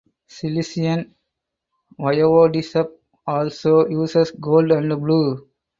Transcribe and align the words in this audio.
Silesian 0.25 1.13
Voivodeship 1.99 2.91
also 3.27 3.85
uses 3.87 4.31
gold 4.31 4.71
and 4.71 4.99
blue. 4.99 5.47